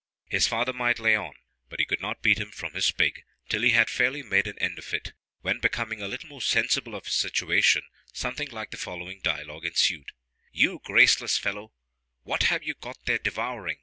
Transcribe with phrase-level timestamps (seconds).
[0.31, 1.35] His father might lay on,
[1.69, 4.57] but he could not beat him from his pig, till he had fairly made an
[4.57, 8.77] end of it, when, becoming a little more sensible of his situation, something like the
[8.77, 10.11] following dialogue ensued:
[10.51, 11.73] "You graceless fellow,
[12.23, 13.77] what have you got there devouring?